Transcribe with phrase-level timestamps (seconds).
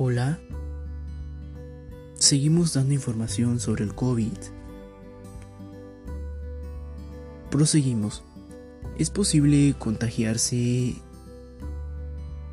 [0.00, 0.38] Hola.
[2.14, 4.30] Seguimos dando información sobre el COVID.
[7.50, 8.22] Proseguimos.
[8.96, 10.94] ¿Es posible contagiarse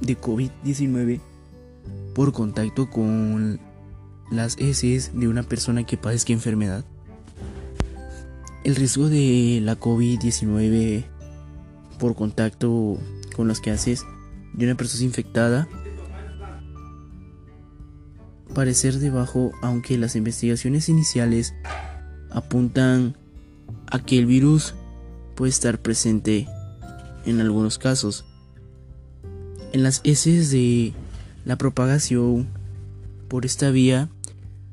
[0.01, 1.19] de COVID-19
[2.15, 3.59] por contacto con
[4.31, 6.83] las heces de una persona que padezca enfermedad?
[8.63, 11.05] El riesgo de la COVID-19
[11.99, 12.97] por contacto
[13.35, 14.03] con las que haces
[14.53, 15.67] de una persona infectada
[18.55, 21.53] parecer debajo aunque las investigaciones iniciales
[22.31, 23.15] apuntan
[23.85, 24.73] a que el virus
[25.35, 26.47] puede estar presente
[27.27, 28.25] en algunos casos.
[29.73, 30.93] En las heces de
[31.45, 32.47] la propagación
[33.27, 34.09] por esta vía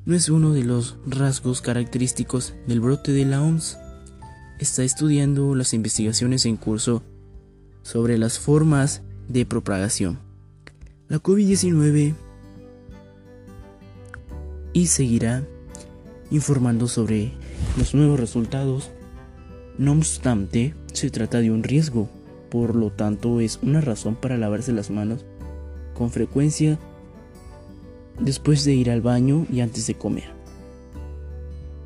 [0.06, 3.78] no es uno de los rasgos característicos del brote de la OMS.
[4.58, 7.02] Está estudiando las investigaciones en curso
[7.82, 10.18] sobre las formas de propagación.
[11.08, 12.14] La COVID-19
[14.72, 15.44] y seguirá
[16.30, 17.32] informando sobre
[17.76, 18.90] los nuevos resultados.
[19.78, 22.08] No obstante, se trata de un riesgo,
[22.50, 25.24] por lo tanto es una razón para lavarse las manos
[25.94, 26.78] con frecuencia
[28.20, 30.30] después de ir al baño y antes de comer.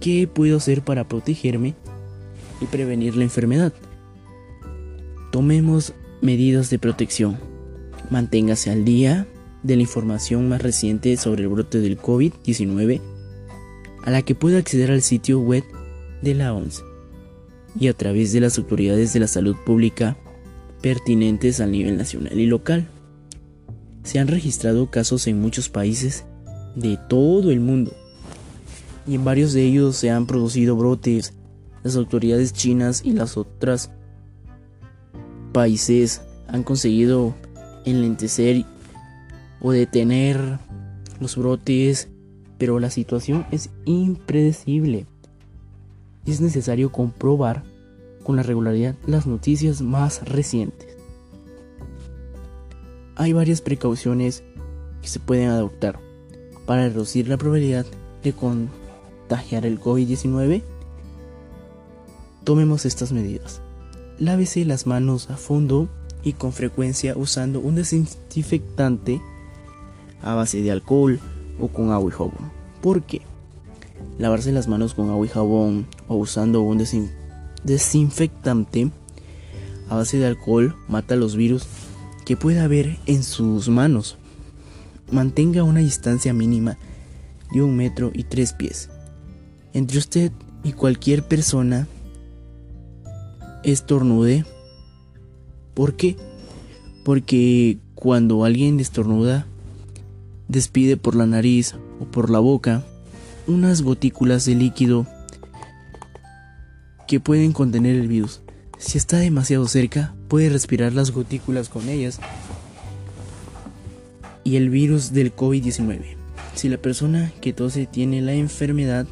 [0.00, 1.74] ¿Qué puedo hacer para protegerme
[2.60, 3.72] y prevenir la enfermedad?
[5.32, 7.38] Tomemos medidas de protección.
[8.10, 9.26] Manténgase al día
[9.62, 13.00] de la información más reciente sobre el brote del COVID-19
[14.02, 15.64] a la que puede acceder al sitio web
[16.22, 16.84] de la OMS
[17.78, 20.16] y a través de las autoridades de la salud pública
[20.80, 22.86] pertinentes a nivel nacional y local.
[24.04, 26.24] Se han registrado casos en muchos países
[26.76, 27.92] de todo el mundo
[29.06, 31.34] y en varios de ellos se han producido brotes.
[31.82, 33.90] Las autoridades chinas y las otras
[35.52, 37.34] países han conseguido
[37.84, 38.64] enlentecer
[39.60, 40.58] o detener
[41.20, 42.08] los brotes,
[42.58, 45.06] pero la situación es impredecible.
[46.24, 47.62] Es necesario comprobar
[48.22, 50.96] con la regularidad las noticias más recientes.
[53.14, 54.42] Hay varias precauciones
[55.00, 55.98] que se pueden adoptar
[56.66, 57.86] para reducir la probabilidad
[58.22, 60.62] de contagiar el COVID-19.
[62.44, 63.62] Tomemos estas medidas.
[64.18, 65.88] Lávese las manos a fondo
[66.22, 69.20] y con frecuencia usando un desinfectante
[70.26, 71.20] a base de alcohol
[71.60, 72.52] o con agua y jabón.
[72.82, 73.22] ¿Por qué?
[74.18, 76.84] Lavarse las manos con agua y jabón o usando un
[77.64, 78.90] desinfectante
[79.88, 81.64] a base de alcohol mata los virus
[82.24, 84.18] que pueda haber en sus manos.
[85.12, 86.76] Mantenga una distancia mínima
[87.52, 88.90] de un metro y tres pies
[89.72, 90.32] entre usted
[90.64, 91.86] y cualquier persona
[93.62, 94.44] estornude.
[95.74, 96.16] ¿Por qué?
[97.04, 99.46] Porque cuando alguien estornuda
[100.48, 102.84] despide por la nariz o por la boca
[103.46, 105.06] unas gotículas de líquido
[107.06, 108.42] que pueden contener el virus.
[108.78, 112.20] Si está demasiado cerca, puede respirar las gotículas con ellas
[114.44, 116.16] y el virus del COVID-19.
[116.54, 119.06] Si la persona que tose tiene la enfermedad,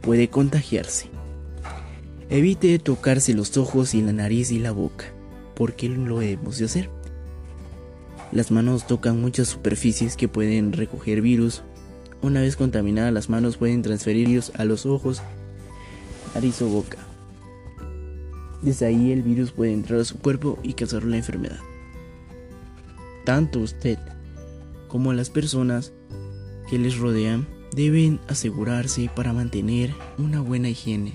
[0.00, 1.08] puede contagiarse.
[2.30, 5.06] Evite tocarse los ojos y la nariz y la boca.
[5.54, 6.90] ¿Por qué lo debemos de hacer?
[8.34, 11.62] Las manos tocan muchas superficies que pueden recoger virus.
[12.20, 15.22] Una vez contaminadas las manos pueden transferir virus a los ojos,
[16.34, 16.98] nariz o boca.
[18.60, 21.60] Desde ahí el virus puede entrar a su cuerpo y causar la enfermedad.
[23.24, 23.98] Tanto usted
[24.88, 25.92] como las personas
[26.68, 27.46] que les rodean
[27.76, 31.12] deben asegurarse para mantener una buena higiene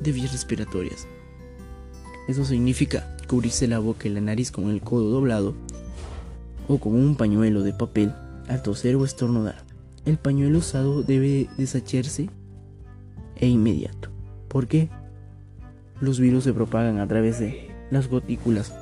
[0.00, 1.06] de vías respiratorias.
[2.26, 5.54] Eso significa cubrirse la boca y la nariz con el codo doblado
[6.68, 8.12] o con un pañuelo de papel
[8.48, 9.64] al toser o estornudar.
[10.04, 12.28] El pañuelo usado debe deshacerse
[13.36, 14.10] e inmediato.
[14.48, 14.90] ¿Por qué?
[16.00, 18.72] Los virus se propagan a través de las gotículas.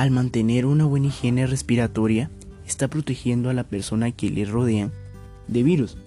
[0.00, 2.30] al mantener una buena higiene respiratoria,
[2.66, 4.92] está protegiendo a la persona que le rodean
[5.46, 5.98] de virus,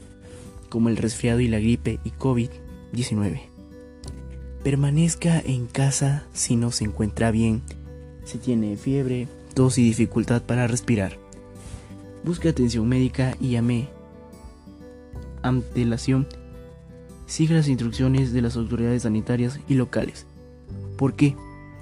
[0.70, 3.53] como el resfriado y la gripe y COVID-19.
[4.64, 7.62] Permanezca en casa si no se encuentra bien,
[8.24, 11.18] si tiene fiebre, tos y dificultad para respirar.
[12.24, 13.90] Busque atención médica y llame
[15.42, 16.28] antelación.
[17.26, 20.26] Siga las instrucciones de las autoridades sanitarias y locales.
[20.98, 21.36] ¿Por qué?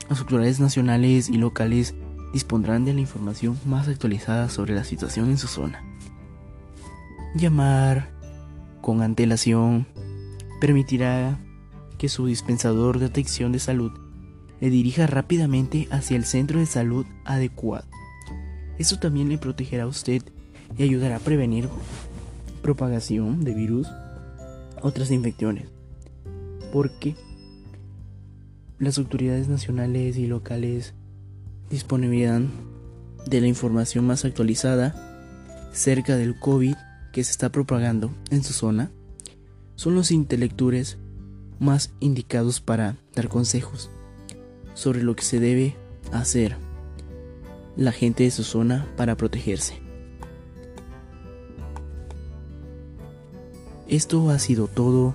[0.10, 1.94] Las autoridades nacionales y locales
[2.34, 5.84] dispondrán de la información más actualizada sobre la situación en su zona.
[7.36, 8.10] Llamar
[8.82, 9.86] con antelación
[10.60, 11.40] permitirá
[12.02, 13.92] que su dispensador de atención de salud
[14.60, 17.86] le dirija rápidamente hacia el centro de salud adecuado.
[18.80, 20.24] Esto también le protegerá a usted
[20.76, 21.70] y ayudará a prevenir
[22.64, 23.88] propagación de virus,
[24.82, 25.68] otras infecciones.
[26.74, 27.16] Porque
[28.80, 30.96] las autoridades nacionales y locales
[31.70, 32.42] disponibilidad
[33.28, 36.74] de la información más actualizada cerca del COVID
[37.14, 38.90] que se está propagando en su zona
[39.76, 40.98] son los intelectuales
[41.62, 43.92] más indicados para dar consejos
[44.74, 45.78] sobre lo que se debe
[46.12, 46.58] hacer
[47.78, 49.80] la gente de su zona para protegerse.
[53.88, 55.14] Esto ha sido todo.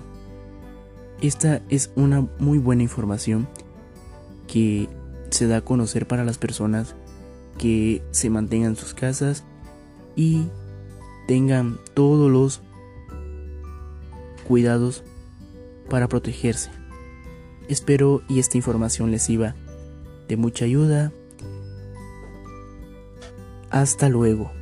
[1.21, 3.47] Esta es una muy buena información
[4.47, 4.87] que
[5.29, 6.95] se da a conocer para las personas
[7.57, 9.43] que se mantengan en sus casas
[10.15, 10.47] y
[11.27, 12.61] tengan todos los
[14.47, 15.03] cuidados
[15.87, 16.71] para protegerse.
[17.67, 19.55] Espero y esta información les sirva
[20.27, 21.11] de mucha ayuda.
[23.69, 24.56] Hasta luego.